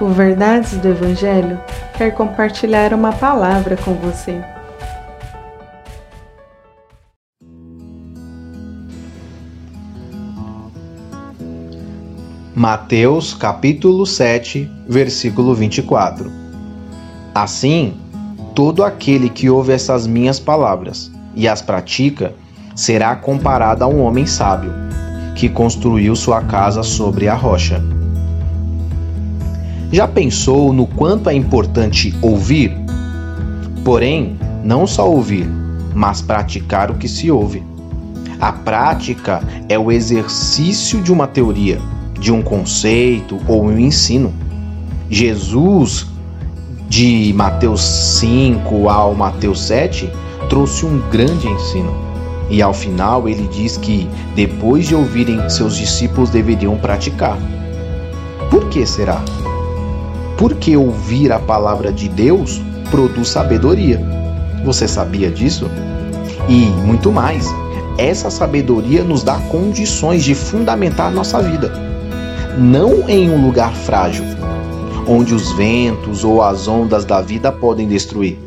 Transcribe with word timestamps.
O 0.00 0.08
Verdades 0.08 0.78
do 0.78 0.88
Evangelho 0.88 1.60
quer 1.98 2.12
compartilhar 2.12 2.94
uma 2.94 3.12
palavra 3.12 3.76
com 3.76 3.92
você. 3.92 4.42
Mateus 12.54 13.34
capítulo 13.34 14.06
7, 14.06 14.70
versículo 14.88 15.54
24. 15.54 16.32
Assim, 17.34 17.92
todo 18.54 18.82
aquele 18.82 19.28
que 19.28 19.50
ouve 19.50 19.74
essas 19.74 20.06
minhas 20.06 20.40
palavras 20.40 21.12
e 21.34 21.46
as 21.46 21.60
pratica 21.60 22.32
será 22.74 23.14
comparado 23.14 23.84
a 23.84 23.86
um 23.86 24.00
homem 24.00 24.24
sábio 24.24 24.72
que 25.36 25.46
construiu 25.50 26.16
sua 26.16 26.40
casa 26.40 26.82
sobre 26.82 27.28
a 27.28 27.34
rocha. 27.34 27.99
Já 29.92 30.06
pensou 30.06 30.72
no 30.72 30.86
quanto 30.86 31.28
é 31.28 31.34
importante 31.34 32.14
ouvir? 32.22 32.72
Porém, 33.84 34.36
não 34.62 34.86
só 34.86 35.10
ouvir, 35.10 35.48
mas 35.92 36.22
praticar 36.22 36.90
o 36.90 36.94
que 36.94 37.08
se 37.08 37.28
ouve. 37.28 37.62
A 38.40 38.52
prática 38.52 39.42
é 39.68 39.76
o 39.76 39.90
exercício 39.90 41.02
de 41.02 41.12
uma 41.12 41.26
teoria, 41.26 41.80
de 42.20 42.32
um 42.32 42.40
conceito 42.40 43.36
ou 43.48 43.64
um 43.64 43.78
ensino. 43.78 44.32
Jesus, 45.10 46.06
de 46.88 47.32
Mateus 47.34 47.82
5 47.82 48.88
ao 48.88 49.14
Mateus 49.14 49.60
7, 49.62 50.08
trouxe 50.48 50.86
um 50.86 51.00
grande 51.10 51.48
ensino 51.48 52.10
e 52.48 52.62
ao 52.62 52.74
final 52.74 53.28
ele 53.28 53.48
diz 53.48 53.76
que 53.76 54.08
depois 54.34 54.86
de 54.86 54.94
ouvirem, 54.94 55.48
seus 55.48 55.76
discípulos 55.76 56.30
deveriam 56.30 56.76
praticar. 56.76 57.38
Por 58.50 58.68
que 58.68 58.84
será? 58.84 59.22
Porque 60.40 60.74
ouvir 60.74 61.30
a 61.32 61.38
palavra 61.38 61.92
de 61.92 62.08
Deus 62.08 62.62
produz 62.90 63.28
sabedoria. 63.28 64.00
Você 64.64 64.88
sabia 64.88 65.30
disso? 65.30 65.70
E 66.48 66.64
muito 66.64 67.12
mais, 67.12 67.46
essa 67.98 68.30
sabedoria 68.30 69.04
nos 69.04 69.22
dá 69.22 69.38
condições 69.38 70.24
de 70.24 70.34
fundamentar 70.34 71.12
nossa 71.12 71.42
vida. 71.42 71.70
Não 72.56 73.06
em 73.06 73.28
um 73.28 73.44
lugar 73.44 73.74
frágil, 73.74 74.24
onde 75.06 75.34
os 75.34 75.52
ventos 75.52 76.24
ou 76.24 76.42
as 76.42 76.66
ondas 76.66 77.04
da 77.04 77.20
vida 77.20 77.52
podem 77.52 77.86
destruir, 77.86 78.38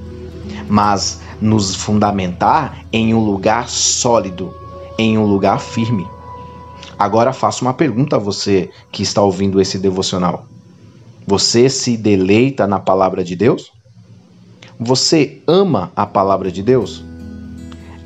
mas 0.68 1.22
nos 1.40 1.76
fundamentar 1.76 2.88
em 2.92 3.14
um 3.14 3.20
lugar 3.20 3.70
sólido, 3.70 4.52
em 4.98 5.16
um 5.16 5.28
lugar 5.28 5.60
firme. 5.60 6.08
Agora 6.98 7.32
faço 7.32 7.64
uma 7.64 7.74
pergunta 7.76 8.16
a 8.16 8.20
você 8.20 8.72
que 8.92 9.04
está 9.04 9.22
ouvindo 9.22 9.62
esse 9.62 9.78
devocional. 9.78 10.48
Você 11.26 11.70
se 11.70 11.98
deleita 11.98 12.68
na 12.68 12.80
palavra 12.80 13.24
de 13.24 13.36
Deus? 13.36 13.72
Você 14.80 15.42
ama 15.48 15.92
a 15.96 16.06
palavra 16.06 16.52
de 16.52 16.62
Deus? 16.62 17.04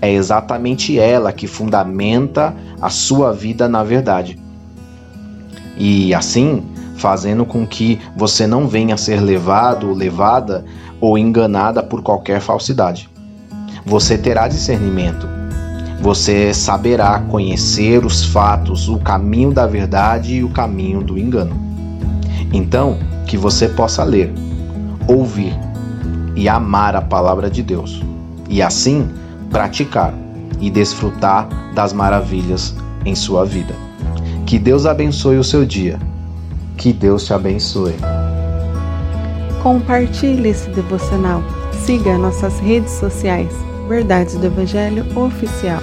É 0.01 0.11
exatamente 0.11 0.99
ela 0.99 1.33
que 1.33 1.47
fundamenta 1.47 2.55
a 2.81 2.89
sua 2.89 3.33
vida 3.33 3.67
na 3.67 3.83
verdade. 3.83 4.39
E 5.77 6.13
assim, 6.13 6.63
fazendo 6.97 7.45
com 7.45 7.65
que 7.65 7.99
você 8.15 8.45
não 8.45 8.67
venha 8.67 8.95
a 8.95 8.97
ser 8.97 9.21
levado, 9.21 9.93
levada 9.93 10.63
ou 11.01 11.17
enganada 11.17 11.81
por 11.81 12.01
qualquer 12.01 12.41
falsidade 12.41 13.09
você 13.87 14.17
terá 14.17 14.49
discernimento. 14.49 15.29
Você 16.01 16.53
saberá 16.53 17.19
conhecer 17.21 18.05
os 18.05 18.25
fatos, 18.25 18.89
o 18.89 18.99
caminho 18.99 19.53
da 19.53 19.65
verdade 19.65 20.35
e 20.35 20.43
o 20.43 20.49
caminho 20.49 21.01
do 21.01 21.17
engano. 21.17 21.66
Então, 22.51 22.97
que 23.25 23.37
você 23.37 23.67
possa 23.67 24.03
ler, 24.03 24.33
ouvir 25.07 25.53
e 26.35 26.47
amar 26.47 26.95
a 26.95 27.01
palavra 27.01 27.49
de 27.49 27.61
Deus, 27.61 28.01
e 28.49 28.61
assim 28.61 29.07
praticar 29.49 30.13
e 30.59 30.69
desfrutar 30.69 31.47
das 31.73 31.93
maravilhas 31.93 32.75
em 33.05 33.15
sua 33.15 33.45
vida. 33.45 33.73
Que 34.45 34.57
Deus 34.57 34.85
abençoe 34.85 35.37
o 35.37 35.43
seu 35.43 35.65
dia. 35.65 35.99
Que 36.77 36.93
Deus 36.93 37.25
te 37.25 37.33
abençoe. 37.33 37.95
Compartilhe 39.61 40.49
esse 40.49 40.69
devocional. 40.69 41.41
Siga 41.85 42.17
nossas 42.17 42.59
redes 42.59 42.91
sociais 42.91 43.51
Verdades 43.87 44.35
do 44.35 44.45
Evangelho 44.45 45.05
Oficial. 45.17 45.81